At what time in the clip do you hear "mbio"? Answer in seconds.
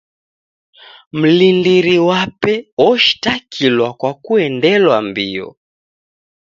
5.07-5.47